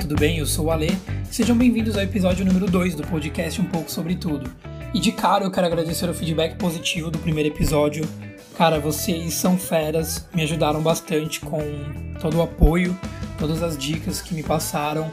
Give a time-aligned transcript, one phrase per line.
[0.00, 0.38] tudo bem?
[0.38, 0.88] Eu sou o Ale.
[1.30, 4.50] Sejam bem-vindos ao episódio número 2 do podcast Um pouco sobre tudo.
[4.94, 8.08] E de cara eu quero agradecer o feedback positivo do primeiro episódio.
[8.56, 11.60] Cara, vocês são feras, me ajudaram bastante com
[12.18, 12.98] todo o apoio,
[13.38, 15.12] todas as dicas que me passaram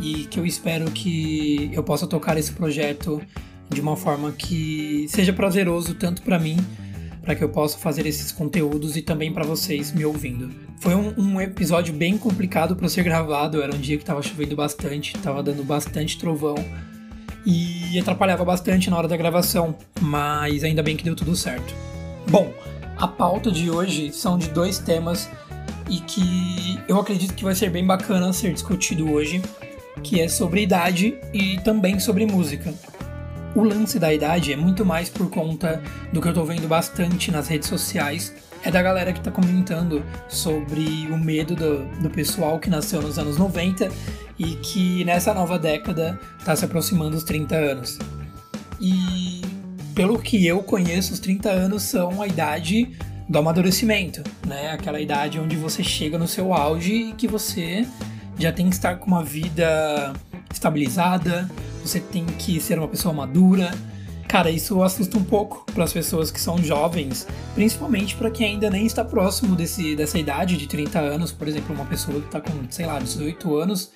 [0.00, 3.22] e que eu espero que eu possa tocar esse projeto
[3.68, 6.56] de uma forma que seja prazeroso tanto para mim
[7.26, 10.48] para que eu possa fazer esses conteúdos e também para vocês me ouvindo.
[10.78, 14.54] Foi um, um episódio bem complicado para ser gravado, era um dia que estava chovendo
[14.54, 16.54] bastante, estava dando bastante trovão
[17.44, 21.74] e atrapalhava bastante na hora da gravação, mas ainda bem que deu tudo certo.
[22.30, 22.54] Bom,
[22.96, 25.28] a pauta de hoje são de dois temas
[25.90, 29.42] e que eu acredito que vai ser bem bacana ser discutido hoje,
[30.00, 32.72] que é sobre idade e também sobre música.
[33.56, 37.32] O lance da idade é muito mais por conta do que eu tô vendo bastante
[37.32, 38.34] nas redes sociais.
[38.62, 43.18] É da galera que tá comentando sobre o medo do, do pessoal que nasceu nos
[43.18, 43.90] anos 90
[44.38, 47.98] e que nessa nova década tá se aproximando dos 30 anos.
[48.78, 49.40] E
[49.94, 52.94] pelo que eu conheço, os 30 anos são a idade
[53.26, 54.72] do amadurecimento, né?
[54.72, 57.88] Aquela idade onde você chega no seu auge e que você
[58.38, 60.12] já tem que estar com uma vida
[60.56, 61.48] estabilizada,
[61.82, 63.70] você tem que ser uma pessoa madura.
[64.26, 68.68] Cara, isso assusta um pouco para as pessoas que são jovens, principalmente para quem ainda
[68.68, 71.30] nem está próximo desse, dessa idade de 30 anos.
[71.30, 73.92] Por exemplo, uma pessoa que está com, sei lá, 18 anos,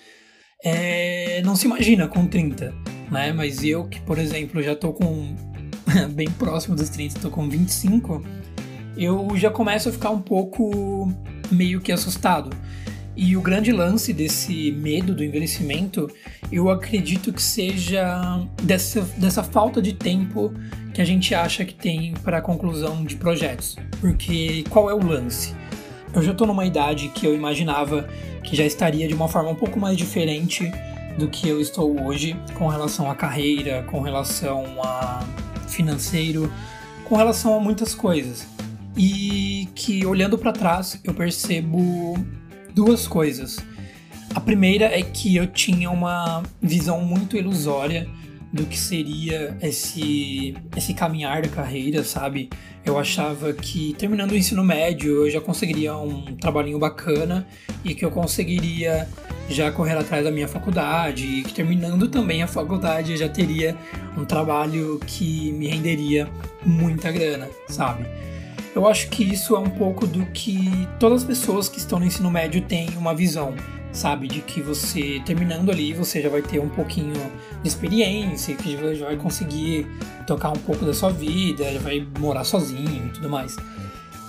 [0.62, 2.72] é, não se imagina com 30,
[3.10, 3.32] né?
[3.32, 5.34] Mas eu, que por exemplo já estou com
[6.14, 8.22] bem próximo dos 30, estou com 25,
[8.96, 11.12] eu já começo a ficar um pouco
[11.50, 12.50] meio que assustado.
[13.22, 16.10] E o grande lance desse medo do envelhecimento,
[16.50, 20.54] eu acredito que seja dessa, dessa falta de tempo
[20.94, 23.76] que a gente acha que tem para a conclusão de projetos.
[24.00, 25.54] Porque qual é o lance?
[26.14, 28.08] Eu já estou numa idade que eu imaginava
[28.42, 30.72] que já estaria de uma forma um pouco mais diferente
[31.18, 35.22] do que eu estou hoje com relação à carreira, com relação a
[35.68, 36.50] financeiro,
[37.04, 38.46] com relação a muitas coisas.
[38.96, 42.14] E que olhando para trás eu percebo
[42.80, 43.58] duas coisas.
[44.34, 48.08] A primeira é que eu tinha uma visão muito ilusória
[48.50, 52.48] do que seria esse, esse caminhar da carreira, sabe?
[52.82, 57.46] Eu achava que terminando o ensino médio eu já conseguiria um trabalhinho bacana
[57.84, 59.06] e que eu conseguiria
[59.50, 63.76] já correr atrás da minha faculdade e que terminando também a faculdade eu já teria
[64.16, 66.26] um trabalho que me renderia
[66.64, 68.06] muita grana, sabe?
[68.74, 72.06] Eu acho que isso é um pouco do que todas as pessoas que estão no
[72.06, 73.54] ensino médio têm uma visão,
[73.92, 74.28] sabe?
[74.28, 77.14] De que você, terminando ali, você já vai ter um pouquinho
[77.62, 79.86] de experiência, que já vai conseguir
[80.24, 83.56] tocar um pouco da sua vida, já vai morar sozinho e tudo mais.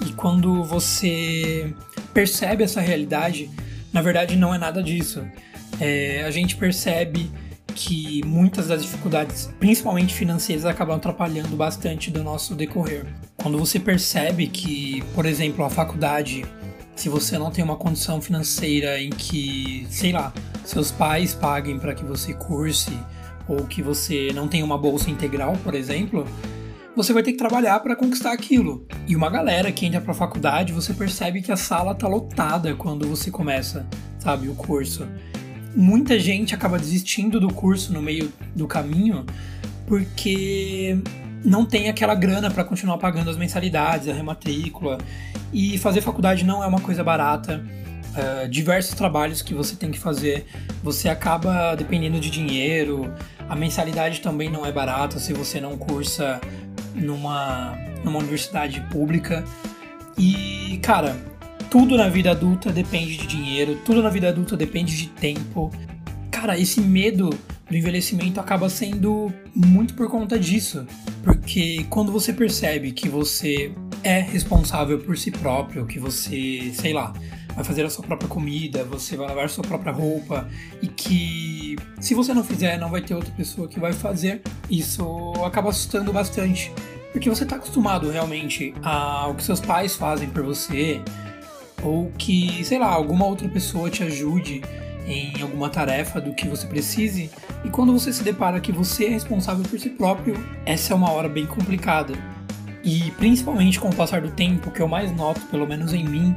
[0.08, 1.72] E quando você
[2.12, 3.50] percebe essa realidade,
[3.94, 5.24] na verdade não é nada disso.
[5.80, 7.30] É, a gente percebe
[7.72, 13.06] que muitas das dificuldades, principalmente financeiras, acabam atrapalhando bastante do nosso decorrer.
[13.38, 16.46] Quando você percebe que, por exemplo, a faculdade,
[16.96, 20.34] se você não tem uma condição financeira em que, sei lá,
[20.64, 22.92] seus pais paguem para que você curse,
[23.48, 26.26] ou que você não tem uma bolsa integral, por exemplo,
[26.96, 28.86] você vai ter que trabalhar para conquistar aquilo.
[29.08, 32.76] E uma galera que entra para a faculdade, você percebe que a sala tá lotada
[32.76, 33.88] quando você começa,
[34.20, 35.08] sabe, o curso
[35.76, 39.26] muita gente acaba desistindo do curso no meio do caminho
[39.88, 40.98] porque
[41.44, 44.98] não tem aquela grana para continuar pagando as mensalidades, a rematrícula.
[45.52, 47.62] E fazer faculdade não é uma coisa barata.
[48.12, 50.46] Uh, diversos trabalhos que você tem que fazer,
[50.84, 53.14] você acaba dependendo de dinheiro.
[53.50, 56.40] A mensalidade também não é barata se você não cursa
[56.96, 59.44] numa, numa universidade pública.
[60.18, 61.18] E, cara,
[61.72, 65.72] tudo na vida adulta depende de dinheiro, tudo na vida adulta depende de tempo.
[66.30, 67.30] Cara, esse medo
[67.70, 70.86] do envelhecimento acaba sendo muito por conta disso.
[71.24, 73.74] Porque quando você percebe que você
[74.04, 77.14] é responsável por si próprio, que você, sei lá,
[77.56, 80.50] vai fazer a sua própria comida, você vai lavar sua própria roupa
[80.82, 85.32] e que se você não fizer, não vai ter outra pessoa que vai fazer, isso
[85.46, 86.70] acaba assustando bastante.
[87.14, 91.02] Porque você está acostumado realmente ao que seus pais fazem por você,
[91.84, 94.62] ou que, sei lá, alguma outra pessoa te ajude
[95.06, 97.30] em alguma tarefa do que você precise,
[97.66, 100.36] e quando você se depara que você é responsável por si próprio,
[100.66, 102.14] essa é uma hora bem complicada.
[102.84, 106.08] E principalmente com o passar do tempo, o que eu mais noto, pelo menos em
[106.08, 106.36] mim,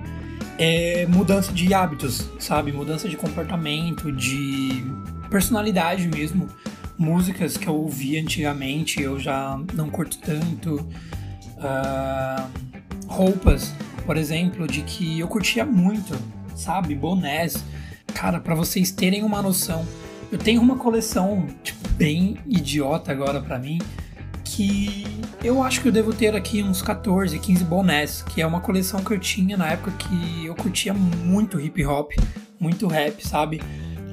[0.59, 2.73] é mudança de hábitos, sabe?
[2.73, 4.85] Mudança de comportamento, de
[5.31, 6.49] personalidade mesmo.
[6.97, 10.77] Músicas que eu ouvia antigamente eu já não curto tanto.
[11.57, 12.49] Uh,
[13.07, 13.73] roupas
[14.05, 16.15] por exemplo, de que eu curtia muito,
[16.55, 16.95] sabe?
[16.95, 17.65] Bonés.
[18.13, 19.85] cara, para vocês terem uma noção,
[20.31, 23.79] eu tenho uma coleção, tipo, bem idiota agora para mim,
[24.45, 25.05] que
[25.43, 29.03] eu acho que eu devo ter aqui uns 14, 15 bonés, que é uma coleção
[29.03, 32.13] que eu tinha na época que eu curtia muito hip hop,
[32.61, 33.61] muito rap, sabe?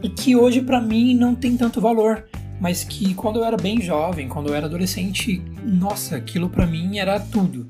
[0.01, 2.25] E que hoje para mim não tem tanto valor,
[2.59, 6.97] mas que quando eu era bem jovem, quando eu era adolescente, nossa, aquilo para mim
[6.97, 7.67] era tudo.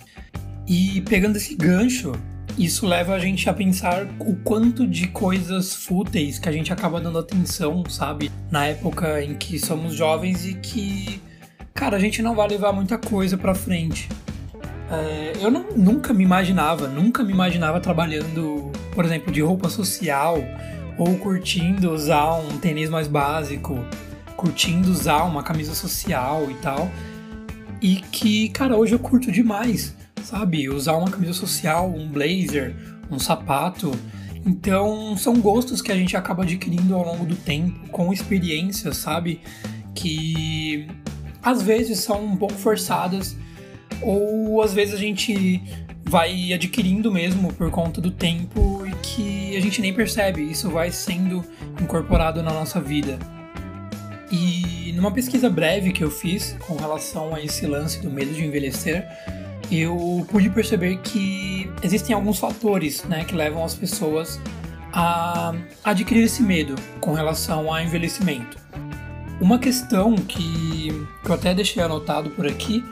[0.67, 2.13] E pegando esse gancho,
[2.57, 6.99] isso leva a gente a pensar o quanto de coisas fúteis que a gente acaba
[6.99, 8.31] dando atenção, sabe?
[8.49, 11.21] Na época em que somos jovens e que
[11.73, 14.07] cara, a gente não vai levar muita coisa pra frente.
[14.91, 20.37] É, eu não, nunca me imaginava, nunca me imaginava trabalhando, por exemplo, de roupa social
[20.97, 23.83] ou curtindo usar um tênis mais básico,
[24.35, 26.91] curtindo usar uma camisa social e tal.
[27.81, 29.95] E que, cara, hoje eu curto demais,
[30.31, 30.69] sabe?
[30.69, 32.74] Usar uma camisa social, um blazer,
[33.12, 33.92] um sapato.
[34.45, 39.42] Então, são gostos que a gente acaba adquirindo ao longo do tempo, com experiências, sabe?
[39.94, 40.88] Que
[41.44, 43.36] às vezes são um pouco forçadas,
[44.01, 45.62] ou às vezes a gente
[46.06, 50.92] vai adquirindo mesmo por conta do tempo e que a gente nem percebe, isso vai
[50.92, 51.44] sendo
[51.80, 53.19] incorporado na nossa vida.
[54.31, 58.44] E numa pesquisa breve que eu fiz com relação a esse lance do medo de
[58.44, 59.06] envelhecer,
[59.71, 64.39] eu pude perceber que existem alguns fatores né, que levam as pessoas
[64.94, 65.53] a
[65.83, 68.57] adquirir esse medo com relação ao envelhecimento.
[69.39, 70.89] Uma questão que,
[71.23, 72.83] que eu até deixei anotado por aqui,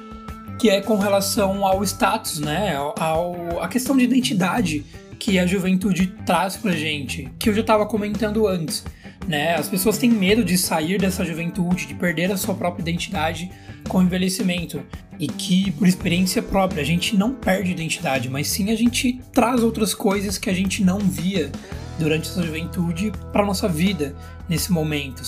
[0.58, 2.76] que é com relação ao status, né?
[2.76, 4.86] Ao, a questão de identidade
[5.20, 8.84] que a juventude traz pra gente, que eu já estava comentando antes.
[9.30, 9.56] Né?
[9.56, 13.52] As pessoas têm medo de sair dessa juventude, de perder a sua própria identidade
[13.88, 14.84] com o envelhecimento.
[15.20, 19.62] E que, por experiência própria, a gente não perde identidade, mas sim a gente traz
[19.62, 21.52] outras coisas que a gente não via
[22.00, 24.16] durante essa juventude para nossa vida
[24.50, 25.22] nesse momento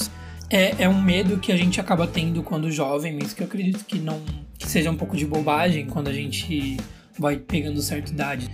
[0.51, 3.85] é, é um medo que a gente acaba tendo quando jovem, mas que eu acredito
[3.85, 4.21] que não
[4.57, 6.77] que seja um pouco de bobagem quando a gente
[7.17, 8.49] vai pegando certa idade.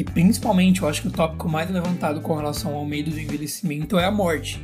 [0.00, 3.98] E principalmente, eu acho que o tópico mais levantado com relação ao medo do envelhecimento
[3.98, 4.58] é a morte.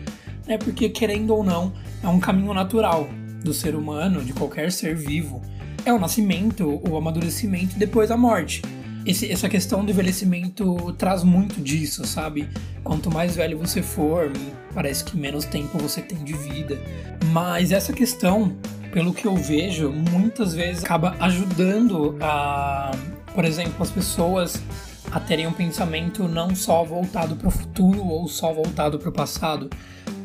[0.46, 0.56] Né?
[0.56, 3.06] Porque, querendo ou não, é um caminho natural
[3.44, 5.42] do ser humano, de qualquer ser vivo.
[5.84, 8.62] É o nascimento, o amadurecimento e depois a morte
[9.06, 12.48] esse, essa questão do envelhecimento traz muito disso, sabe?
[12.82, 14.32] Quanto mais velho você for,
[14.74, 16.76] parece que menos tempo você tem de vida.
[17.26, 18.56] Mas essa questão,
[18.90, 22.90] pelo que eu vejo, muitas vezes acaba ajudando a,
[23.32, 24.60] por exemplo, as pessoas
[25.10, 29.12] a terem um pensamento não só voltado para o futuro ou só voltado para o
[29.12, 29.70] passado,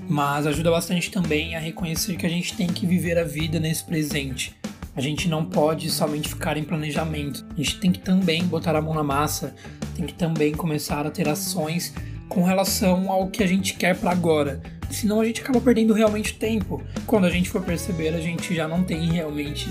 [0.09, 3.83] mas ajuda bastante também a reconhecer que a gente tem que viver a vida nesse
[3.83, 4.55] presente.
[4.95, 7.45] A gente não pode somente ficar em planejamento.
[7.51, 9.55] A gente tem que também botar a mão na massa,
[9.95, 11.93] tem que também começar a ter ações
[12.27, 14.61] com relação ao que a gente quer para agora.
[14.89, 16.83] Senão a gente acaba perdendo realmente tempo.
[17.05, 19.69] Quando a gente for perceber, a gente já não tem realmente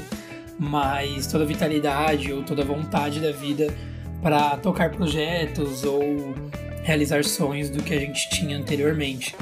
[0.58, 3.74] mais toda a vitalidade ou toda a vontade da vida
[4.22, 6.34] para tocar projetos ou
[6.82, 9.34] realizar sonhos do que a gente tinha anteriormente.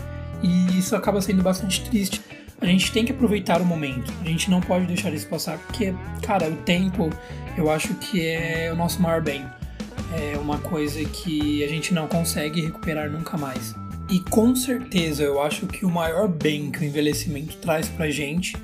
[0.42, 2.20] E isso acaba sendo bastante triste
[2.60, 4.12] a gente tem que aproveitar o momento.
[4.20, 7.08] A gente não pode deixar isso passar, porque, cara, o tempo
[7.56, 9.44] eu acho que é o nosso maior bem.
[10.12, 13.74] É uma coisa que a gente não consegue recuperar nunca mais.
[14.10, 18.56] E com certeza eu acho que o maior bem que o envelhecimento traz pra gente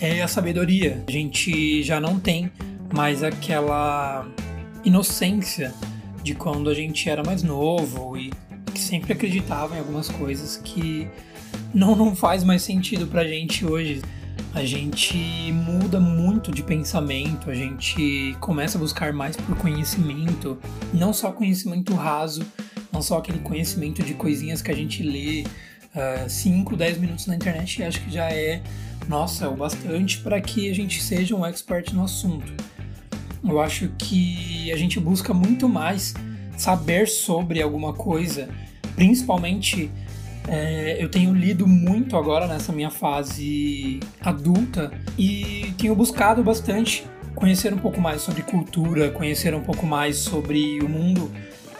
[0.00, 1.02] é a sabedoria.
[1.08, 2.50] A gente já não tem
[2.92, 4.26] mais aquela
[4.84, 5.74] inocência
[6.22, 8.32] de quando a gente era mais novo e
[8.72, 11.08] que sempre acreditava em algumas coisas que
[11.74, 14.02] não, não faz mais sentido pra gente hoje.
[14.54, 15.16] A gente
[15.52, 20.58] muda muito de pensamento, a gente começa a buscar mais por conhecimento,
[20.92, 22.44] não só conhecimento raso,
[22.92, 25.44] não só aquele conhecimento de coisinhas que a gente lê
[26.28, 28.62] 5, uh, 10 minutos na internet e acho que já é,
[29.08, 32.52] nossa, o bastante para que a gente seja um expert no assunto.
[33.44, 36.14] Eu acho que a gente busca muito mais
[36.56, 38.48] saber sobre alguma coisa,
[38.94, 39.90] principalmente
[40.48, 47.72] é, eu tenho lido muito agora nessa minha fase adulta e tenho buscado bastante conhecer
[47.72, 51.30] um pouco mais sobre cultura, conhecer um pouco mais sobre o mundo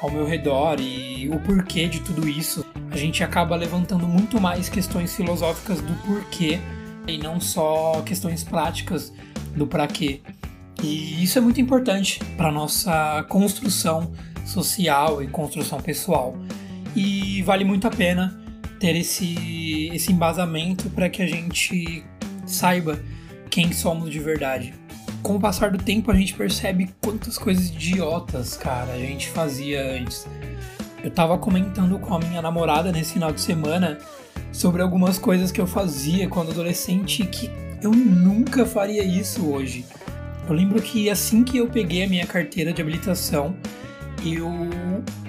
[0.01, 2.65] ao meu redor e o porquê de tudo isso.
[2.91, 6.59] A gente acaba levantando muito mais questões filosóficas do porquê
[7.07, 9.13] e não só questões práticas
[9.57, 10.21] do para quê.
[10.83, 14.13] E isso é muito importante para nossa construção
[14.45, 16.37] social e construção pessoal.
[16.95, 18.39] E vale muito a pena
[18.81, 22.05] ter esse, esse embasamento para que a gente
[22.45, 23.01] saiba
[23.49, 24.75] quem somos de verdade.
[25.23, 29.99] Com o passar do tempo, a gente percebe quantas coisas idiotas, cara, a gente fazia
[29.99, 30.27] antes.
[31.03, 33.99] Eu tava comentando com a minha namorada nesse final de semana
[34.53, 37.49] sobre algumas coisas que eu fazia quando adolescente que
[37.81, 39.85] eu nunca faria isso hoje.
[40.49, 43.55] Eu lembro que assim que eu peguei a minha carteira de habilitação,
[44.25, 44.71] eu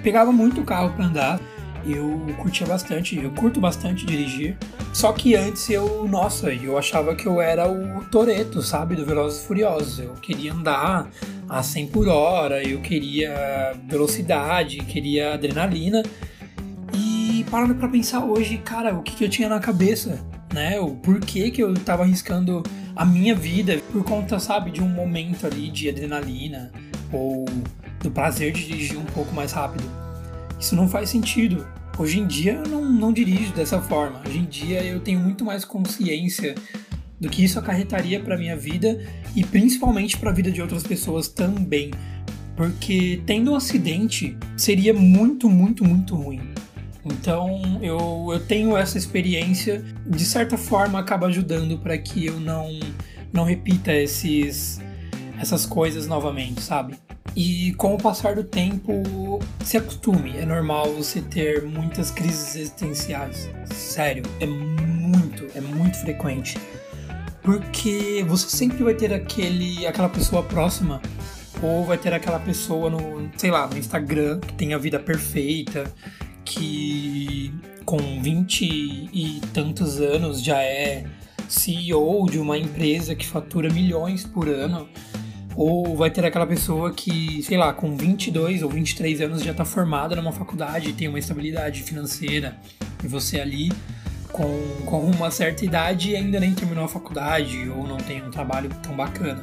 [0.02, 1.40] pegava muito carro para andar.
[1.86, 4.56] Eu curtia bastante, eu curto bastante dirigir.
[4.92, 9.42] Só que antes eu, nossa, eu achava que eu era o Toreto, sabe, do Velozes
[9.42, 9.98] e Furiosos.
[9.98, 11.10] Eu queria andar
[11.48, 16.02] a 100 por hora, eu queria velocidade, queria adrenalina.
[16.94, 20.80] E parando para pensar hoje, cara, o que, que eu tinha na cabeça, né?
[20.80, 22.62] O porquê que eu tava arriscando
[22.96, 26.70] a minha vida por conta, sabe, de um momento ali de adrenalina
[27.12, 27.44] ou
[28.00, 29.84] do prazer de dirigir um pouco mais rápido.
[30.60, 31.66] Isso não faz sentido.
[31.98, 34.20] Hoje em dia eu não, não dirijo dessa forma.
[34.26, 36.54] Hoje em dia eu tenho muito mais consciência
[37.20, 39.00] do que isso acarretaria para minha vida
[39.34, 41.90] e principalmente para a vida de outras pessoas também.
[42.56, 46.40] Porque tendo um acidente seria muito, muito, muito ruim.
[47.04, 52.68] Então eu, eu tenho essa experiência, de certa forma acaba ajudando para que eu não,
[53.32, 54.80] não repita esses,
[55.40, 56.94] essas coisas novamente, sabe?
[57.36, 59.02] E com o passar do tempo,
[59.64, 60.36] se acostume.
[60.36, 63.50] É normal você ter muitas crises existenciais.
[63.66, 66.56] Sério, é muito, é muito frequente.
[67.42, 71.02] Porque você sempre vai ter aquele, aquela pessoa próxima,
[71.60, 75.92] ou vai ter aquela pessoa no, sei lá, no Instagram que tem a vida perfeita,
[76.44, 77.52] que
[77.84, 78.64] com 20
[79.12, 81.04] e tantos anos já é
[81.48, 84.88] CEO de uma empresa que fatura milhões por ano
[85.56, 89.64] ou vai ter aquela pessoa que, sei lá, com 22 ou 23 anos já está
[89.64, 92.56] formada numa faculdade, tem uma estabilidade financeira,
[93.02, 93.70] e você ali
[94.32, 98.68] com, com uma certa idade ainda nem terminou a faculdade ou não tem um trabalho
[98.82, 99.40] tão bacana.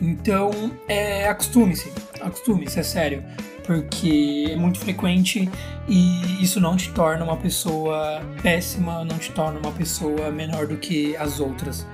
[0.00, 0.50] Então,
[0.88, 3.22] é, acostume-se, acostume-se, é sério,
[3.64, 5.48] porque é muito frequente
[5.88, 10.76] e isso não te torna uma pessoa péssima, não te torna uma pessoa menor do
[10.76, 11.86] que as outras.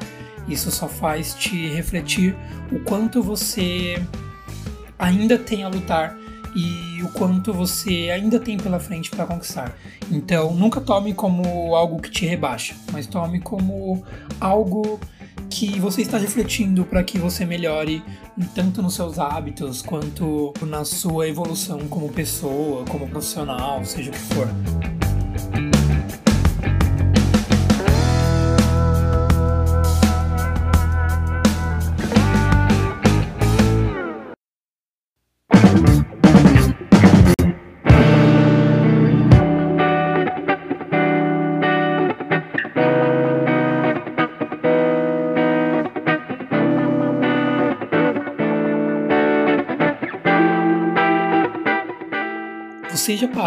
[0.49, 2.35] Isso só faz te refletir
[2.73, 4.03] o quanto você
[4.99, 6.17] ainda tem a lutar
[6.55, 9.77] e o quanto você ainda tem pela frente para conquistar.
[10.11, 14.03] Então, nunca tome como algo que te rebaixa, mas tome como
[14.41, 14.99] algo
[15.51, 18.03] que você está refletindo para que você melhore
[18.55, 24.19] tanto nos seus hábitos quanto na sua evolução como pessoa, como profissional, seja o que
[24.19, 24.78] for.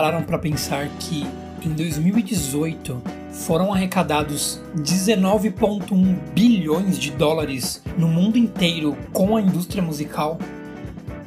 [0.01, 1.27] Pararam para pensar que
[1.63, 10.39] em 2018 foram arrecadados 19,1 bilhões de dólares no mundo inteiro com a indústria musical?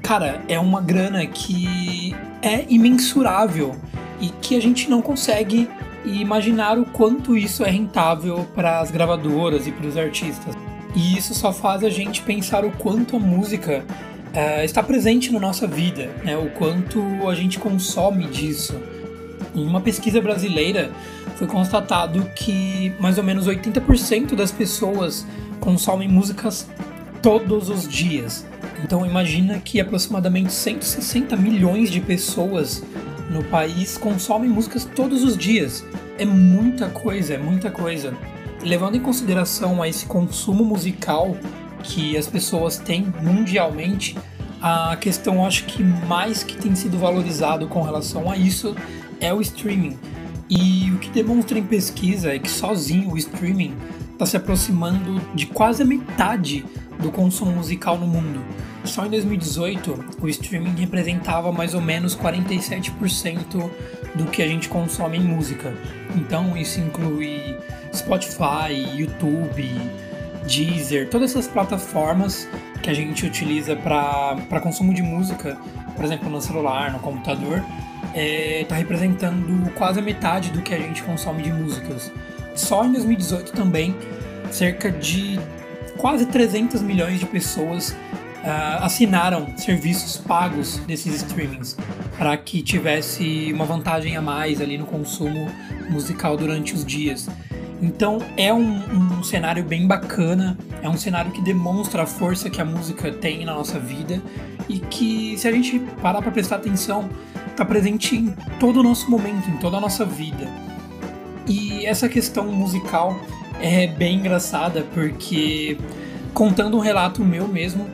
[0.03, 3.77] Cara, é uma grana que é imensurável
[4.21, 5.71] e que a gente não consegue
[6.05, 10.53] imaginar o quanto isso é rentável para as gravadoras e para os artistas.
[10.97, 13.85] E isso só faz a gente pensar o quanto a música
[14.35, 16.37] uh, está presente na nossa vida, né?
[16.37, 18.75] o quanto a gente consome disso.
[19.55, 20.91] Em uma pesquisa brasileira,
[21.37, 25.25] foi constatado que mais ou menos 80% das pessoas
[25.61, 26.69] consomem músicas
[27.23, 28.45] todos os dias.
[28.83, 32.83] Então imagina que aproximadamente 160 milhões de pessoas
[33.31, 35.85] no país consomem músicas todos os dias.
[36.19, 38.13] É muita coisa, é muita coisa.
[38.63, 41.37] Levando em consideração esse consumo musical,
[41.85, 44.17] que as pessoas têm mundialmente,
[44.61, 48.75] a questão acho que mais que tem sido valorizado com relação a isso
[49.21, 49.97] é o streaming.
[50.49, 53.75] E o que demonstra em pesquisa é que sozinho o streaming
[54.13, 56.65] está se aproximando de quase a metade
[56.99, 58.41] do consumo musical no mundo.
[58.85, 63.71] Só em 2018, o streaming representava mais ou menos 47%
[64.15, 65.75] do que a gente consome em música.
[66.17, 67.57] Então, isso inclui
[67.93, 69.71] Spotify, YouTube,
[70.47, 72.49] Deezer, todas essas plataformas
[72.83, 75.57] que a gente utiliza para consumo de música,
[75.97, 77.65] por exemplo, no celular, no computador,
[78.09, 82.13] está é, tá representando quase a metade do que a gente consome de músicas.
[82.55, 83.95] Só em 2018 também,
[84.51, 85.41] cerca de
[85.97, 91.77] quase 300 milhões de pessoas uh, assinaram serviços pagos desses streamings
[92.17, 95.51] para que tivesse uma vantagem a mais ali no consumo
[95.89, 97.29] musical durante os dias.
[97.83, 102.61] Então é um, um, cenário bem bacana, é um cenário que demonstra a força que
[102.61, 104.23] a música tem na nossa vida
[104.69, 107.09] e que se a gente parar para prestar atenção,
[107.57, 110.49] tá presente em todo o nosso momento, em toda a nossa vida.
[111.47, 113.19] E essa questão musical
[113.61, 115.77] é bem engraçada porque,
[116.33, 117.87] contando um relato meu mesmo,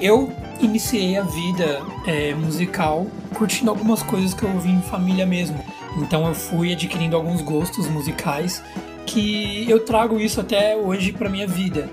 [0.00, 5.58] eu iniciei a vida é, musical curtindo algumas coisas que eu ouvi em família mesmo.
[5.98, 8.62] Então eu fui adquirindo alguns gostos musicais
[9.06, 11.88] que eu trago isso até hoje para minha vida.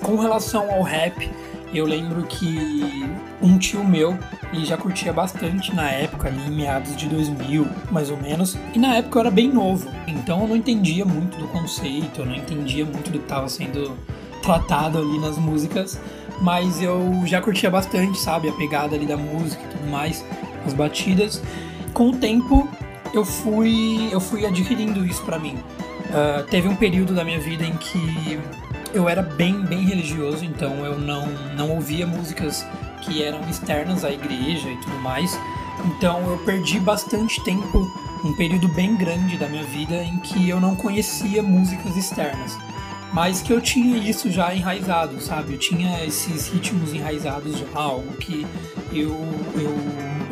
[0.00, 1.30] Com relação ao rap,
[1.74, 3.08] eu lembro que
[3.40, 4.18] um tio meu,
[4.52, 8.56] ele já curtia bastante na época, ali em meados de 2000, mais ou menos.
[8.74, 12.26] E na época eu era bem novo, então eu não entendia muito do conceito, eu
[12.26, 13.96] não entendia muito do que estava sendo
[14.42, 15.98] tratado ali nas músicas,
[16.40, 20.24] mas eu já curtia bastante, sabe, a pegada ali da música e tudo mais,
[20.66, 21.42] as batidas.
[21.94, 22.68] Com o tempo
[23.14, 25.56] eu fui eu fui adquirindo isso para mim.
[26.12, 28.38] Uh, teve um período da minha vida em que
[28.92, 31.26] eu era bem, bem religioso, então eu não,
[31.56, 32.66] não ouvia músicas
[33.00, 35.38] que eram externas à igreja e tudo mais.
[35.86, 37.90] Então eu perdi bastante tempo,
[38.22, 42.56] um período bem grande da minha vida em que eu não conhecia músicas externas.
[43.12, 45.54] Mas que eu tinha isso já enraizado, sabe?
[45.54, 48.46] Eu tinha esses ritmos enraizados algo que
[48.90, 49.10] eu,
[49.54, 49.74] eu,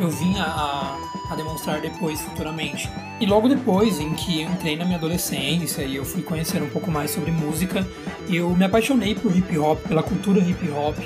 [0.01, 0.97] eu vinha a,
[1.29, 2.89] a demonstrar depois, futuramente.
[3.19, 6.89] E logo depois, em que entrei na minha adolescência e eu fui conhecer um pouco
[6.89, 7.87] mais sobre música,
[8.27, 10.97] eu me apaixonei por hip hop, pela cultura hip hop.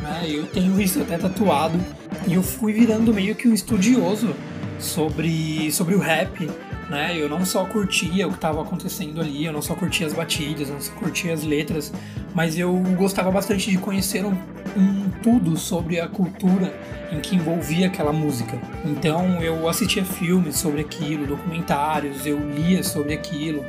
[0.00, 0.26] Né?
[0.28, 1.78] Eu tenho isso até tatuado
[2.26, 4.34] e eu fui virando meio que um estudioso
[4.78, 6.48] sobre, sobre o rap.
[6.88, 7.16] Né?
[7.16, 10.68] Eu não só curtia o que estava acontecendo ali, eu não só curtia as batidas,
[10.68, 11.92] eu não só curtia as letras,
[12.32, 14.36] mas eu gostava bastante de conhecer um,
[14.76, 16.72] um tudo sobre a cultura
[17.10, 18.58] em que envolvia aquela música.
[18.84, 23.64] Então eu assistia filmes sobre aquilo, documentários, eu lia sobre aquilo,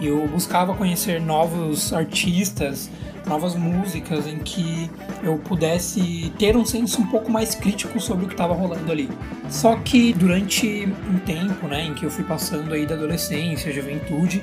[0.00, 2.90] eu buscava conhecer novos artistas,
[3.26, 4.90] novas músicas em que
[5.22, 9.10] eu pudesse ter um senso um pouco mais crítico sobre o que estava rolando ali.
[9.50, 14.42] Só que durante um tempo, né, em que eu fui passando aí da adolescência, juventude,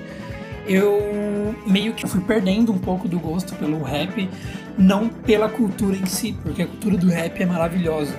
[0.66, 4.30] eu meio que fui perdendo um pouco do gosto pelo rap,
[4.78, 8.16] não pela cultura em si, porque a cultura do rap é maravilhosa.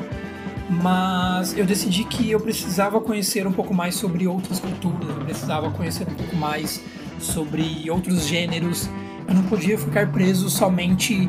[0.68, 5.70] Mas eu decidi que eu precisava conhecer um pouco mais sobre outras culturas, eu precisava
[5.70, 6.82] conhecer um pouco mais
[7.18, 8.88] sobre outros gêneros.
[9.28, 11.28] Eu não podia ficar preso somente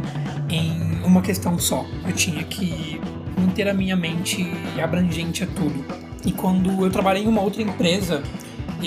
[0.50, 1.86] em uma questão só.
[2.06, 3.00] Eu tinha que
[3.38, 4.46] manter a minha mente
[4.82, 5.86] abrangente a tudo.
[6.26, 8.24] E quando eu trabalhei em uma outra empresa,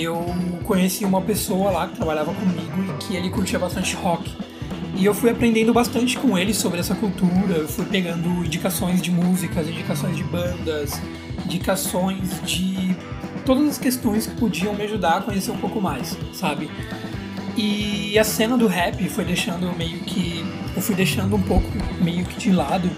[0.03, 0.25] eu
[0.63, 4.31] conheci uma pessoa lá que trabalhava comigo e que ele curtia bastante rock.
[4.95, 9.11] E eu fui aprendendo bastante com ele sobre essa cultura, eu fui pegando indicações de
[9.11, 10.99] músicas, indicações de bandas,
[11.45, 12.95] indicações de
[13.45, 16.69] todas as questões que podiam me ajudar a conhecer um pouco mais, sabe?
[17.55, 20.45] E a cena do rap foi deixando meio que.
[20.75, 21.67] Eu fui deixando um pouco
[22.01, 22.89] meio que de lado,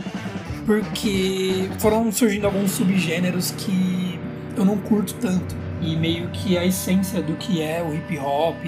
[0.66, 4.20] porque foram surgindo alguns subgêneros que
[4.58, 8.64] eu não curto tanto e meio que a essência do que é o hip hop,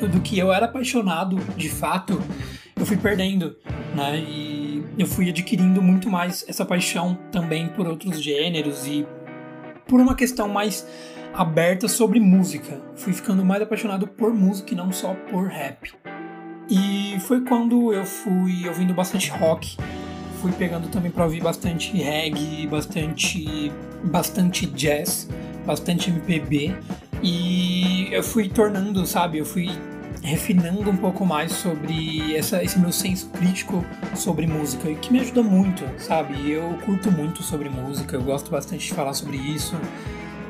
[0.00, 2.20] do que eu era apaixonado de fato,
[2.76, 3.56] eu fui perdendo,
[3.94, 4.18] né?
[4.18, 9.06] E eu fui adquirindo muito mais essa paixão também por outros gêneros e
[9.86, 10.86] por uma questão mais
[11.32, 12.80] aberta sobre música.
[12.96, 15.92] Fui ficando mais apaixonado por música e não só por rap.
[16.68, 19.76] E foi quando eu fui ouvindo bastante rock,
[20.40, 23.72] fui pegando também para ouvir bastante reggae, bastante
[24.04, 25.28] bastante jazz
[25.68, 26.74] bastante MPB
[27.22, 29.68] e eu fui tornando, sabe, eu fui
[30.22, 33.84] refinando um pouco mais sobre essa, esse meu senso crítico
[34.16, 36.50] sobre música, que me ajuda muito, sabe?
[36.50, 39.76] Eu curto muito sobre música, eu gosto bastante de falar sobre isso.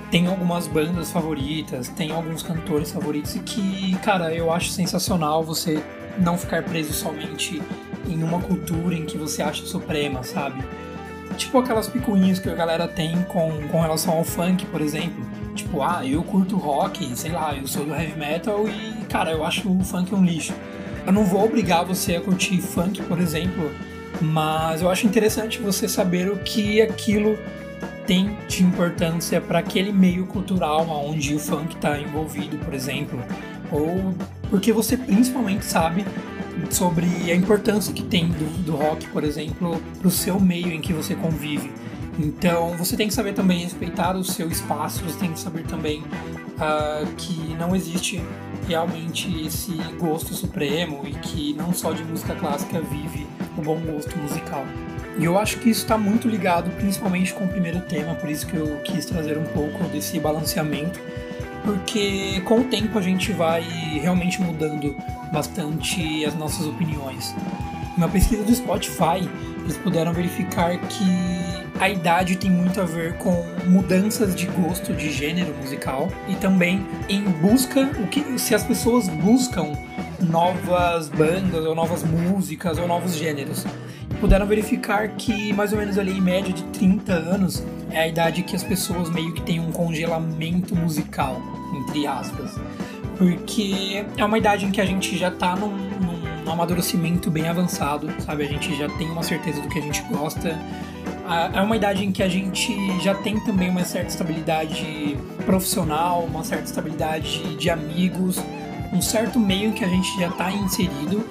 [0.08, 5.82] Tenho algumas bandas favoritas, tenho alguns cantores favoritos e que, cara, eu acho sensacional você
[6.16, 7.60] não ficar preso somente
[8.06, 10.64] em uma cultura em que você acha suprema, sabe?
[11.38, 15.24] Tipo aquelas picuinhas que a galera tem com, com relação ao funk, por exemplo.
[15.54, 19.44] Tipo, ah, eu curto rock, sei lá, eu sou do heavy metal e, cara, eu
[19.44, 20.52] acho o funk um lixo.
[21.06, 23.70] Eu não vou obrigar você a curtir funk, por exemplo,
[24.20, 27.38] mas eu acho interessante você saber o que aquilo
[28.06, 33.22] tem de importância para aquele meio cultural onde o funk está envolvido, por exemplo,
[33.70, 34.14] ou
[34.50, 36.04] porque você principalmente sabe
[36.70, 40.80] sobre a importância que tem do, do rock, por exemplo, para o seu meio em
[40.80, 41.70] que você convive.
[42.18, 46.00] Então você tem que saber também respeitar o seu espaço, você tem que saber também
[46.00, 48.20] uh, que não existe
[48.66, 54.16] realmente esse gosto supremo e que não só de música clássica vive o bom gosto
[54.18, 54.64] musical.
[55.16, 58.46] E eu acho que isso está muito ligado principalmente com o primeiro tema, por isso
[58.46, 61.00] que eu quis trazer um pouco desse balanceamento
[61.68, 63.60] porque com o tempo a gente vai
[64.00, 64.96] realmente mudando
[65.30, 67.34] bastante as nossas opiniões.
[67.94, 69.28] Uma pesquisa do Spotify,
[69.64, 71.04] eles puderam verificar que
[71.78, 76.86] a idade tem muito a ver com mudanças de gosto de gênero musical e também
[77.06, 79.72] em busca o que se as pessoas buscam
[80.20, 83.66] novas bandas ou novas músicas ou novos gêneros.
[84.20, 88.42] Puderam verificar que mais ou menos ali em média de 30 anos é a idade
[88.42, 91.40] que as pessoas meio que têm um congelamento musical,
[91.76, 92.54] entre aspas.
[93.16, 95.70] Porque é uma idade em que a gente já tá num,
[96.44, 98.44] num amadurecimento bem avançado, sabe?
[98.44, 100.58] A gente já tem uma certeza do que a gente gosta.
[101.54, 106.42] É uma idade em que a gente já tem também uma certa estabilidade profissional, uma
[106.42, 108.42] certa estabilidade de amigos,
[108.92, 111.24] um certo meio que a gente já está inserido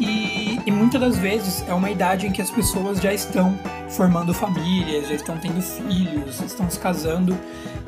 [0.00, 0.35] e,
[0.76, 3.58] muitas das vezes é uma idade em que as pessoas já estão
[3.88, 7.36] formando famílias, já estão tendo filhos, estão se casando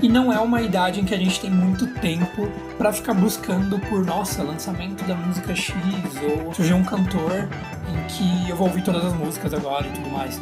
[0.00, 3.78] e não é uma idade em que a gente tem muito tempo para ficar buscando
[3.78, 5.74] por nossa lançamento da música X
[6.22, 7.48] ou surgir um cantor
[7.88, 10.40] em que eu vou ouvir todas as músicas agora e tudo mais.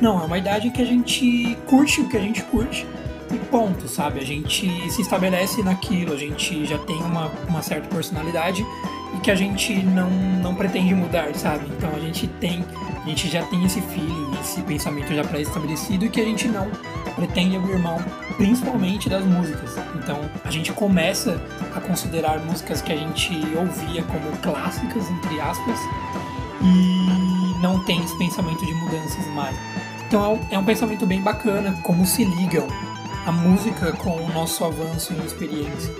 [0.00, 2.86] Não, é uma idade em que a gente curte o que a gente curte
[3.32, 4.20] e ponto, sabe?
[4.20, 8.64] A gente se estabelece naquilo, a gente já tem uma, uma certa personalidade
[9.14, 11.66] e que a gente não, não pretende mudar, sabe?
[11.76, 12.64] Então a gente tem,
[13.02, 16.70] a gente já tem esse feeling, esse pensamento já pré-estabelecido e que a gente não
[17.14, 17.98] pretende abrir mão,
[18.36, 19.76] principalmente das músicas.
[19.96, 21.40] Então a gente começa
[21.74, 25.78] a considerar músicas que a gente ouvia como clássicas, entre aspas,
[26.62, 29.56] e não tem esse pensamento de mudanças mais.
[30.06, 32.66] Então é um, é pensamento bem bacana, como se ligam
[33.26, 35.92] a música com o nosso avanço em experiência.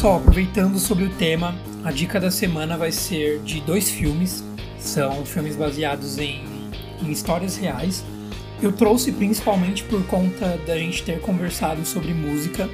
[0.00, 4.42] Pessoal, aproveitando sobre o tema, a dica da semana vai ser de dois filmes.
[4.78, 6.42] São filmes baseados em,
[7.02, 8.02] em histórias reais.
[8.62, 12.66] Eu trouxe principalmente por conta da gente ter conversado sobre música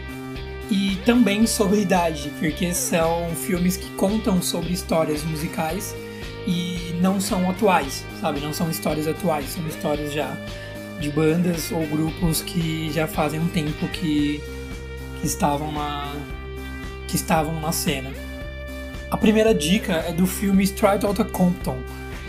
[0.70, 5.96] e também sobre idade, porque são filmes que contam sobre histórias musicais
[6.46, 8.38] e não são atuais, sabe?
[8.38, 10.32] Não são histórias atuais, são histórias já
[11.00, 14.40] de bandas ou grupos que já fazem um tempo que,
[15.20, 16.14] que estavam na,
[17.16, 18.10] estavam na cena.
[19.10, 21.78] A primeira dica é do filme Straight Outta Compton.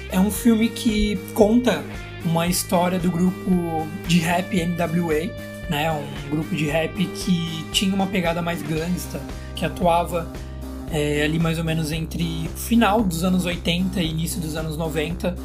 [0.10, 1.84] É um filme que conta
[2.23, 5.32] uma história do grupo de rap NWA,
[5.69, 9.19] né, um grupo de rap que tinha uma pegada mais gangsta,
[9.56, 10.32] que atuava
[10.91, 15.36] é, ali mais ou menos entre final dos anos 80 e início dos anos 90.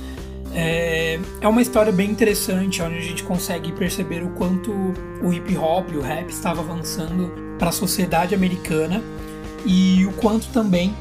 [0.55, 4.71] É, é uma história bem interessante, onde a gente consegue perceber o quanto
[5.23, 9.03] o hip hop, o rap, estava avançando para a sociedade americana
[9.67, 10.95] e o quanto também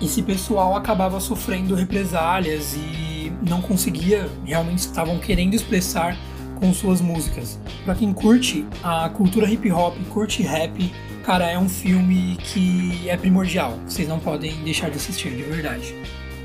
[0.00, 6.16] esse pessoal acabava sofrendo represálias e não conseguia, realmente estavam querendo expressar
[6.56, 7.58] com suas músicas.
[7.84, 10.92] Para quem curte a cultura hip hop, curte rap,
[11.24, 13.78] cara, é um filme que é primordial.
[13.86, 15.94] Vocês não podem deixar de assistir, de verdade.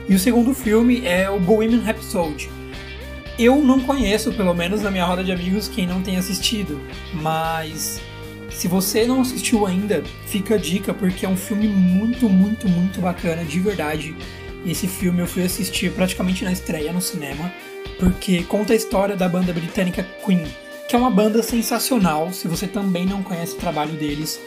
[0.08, 2.50] E o segundo filme é o Bohemian Rhapsody.
[3.38, 6.82] Eu não conheço, pelo menos na minha roda de amigos, quem não tem assistido,
[7.14, 8.02] mas
[8.60, 13.00] se você não assistiu ainda, fica a dica porque é um filme muito, muito, muito
[13.00, 14.14] bacana, de verdade.
[14.66, 17.54] Esse filme eu fui assistir praticamente na estreia no cinema,
[17.98, 20.44] porque conta a história da banda britânica Queen,
[20.90, 22.34] que é uma banda sensacional.
[22.34, 24.38] Se você também não conhece o trabalho deles,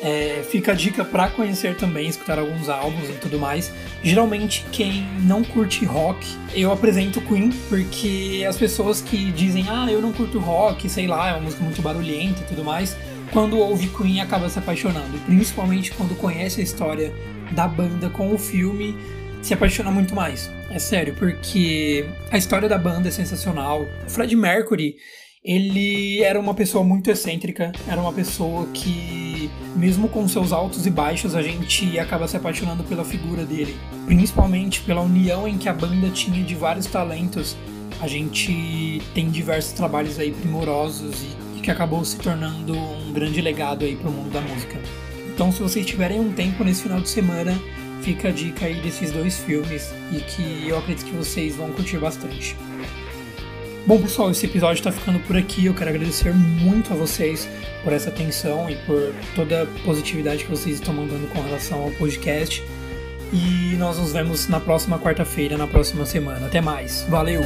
[0.00, 3.70] é, fica a dica para conhecer também, escutar alguns álbuns e tudo mais.
[4.02, 10.00] Geralmente, quem não curte rock, eu apresento Queen, porque as pessoas que dizem, ah, eu
[10.00, 12.96] não curto rock, sei lá, é uma música muito barulhenta e tudo mais,
[13.32, 17.12] quando ouve Queen acaba se apaixonando, principalmente quando conhece a história
[17.52, 18.96] da banda com o filme,
[19.42, 20.50] se apaixona muito mais.
[20.70, 23.82] É sério, porque a história da banda é sensacional.
[24.06, 24.96] O Fred Mercury,
[25.44, 30.90] ele era uma pessoa muito excêntrica, era uma pessoa que, mesmo com seus altos e
[30.90, 35.72] baixos, a gente acaba se apaixonando pela figura dele, principalmente pela união em que a
[35.72, 37.56] banda tinha de vários talentos.
[38.00, 43.84] A gente tem diversos trabalhos aí primorosos e que acabou se tornando um grande legado
[43.84, 44.78] aí para o mundo da música.
[45.34, 47.52] Então, se vocês tiverem um tempo nesse final de semana,
[48.00, 51.98] fica a dica aí desses dois filmes e que eu acredito que vocês vão curtir
[51.98, 52.56] bastante.
[53.86, 55.66] Bom, pessoal, esse episódio está ficando por aqui.
[55.66, 57.46] Eu quero agradecer muito a vocês
[57.84, 61.90] por essa atenção e por toda a positividade que vocês estão mandando com relação ao
[61.90, 62.64] podcast.
[63.30, 66.46] E nós nos vemos na próxima quarta-feira, na próxima semana.
[66.46, 67.04] Até mais.
[67.10, 67.42] Valeu!